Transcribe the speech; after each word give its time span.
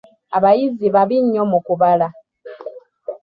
Abayizi 0.37 0.87
babi 0.95 1.17
nnyo 1.23 1.43
mu 1.51 1.59
kubala. 1.67 2.07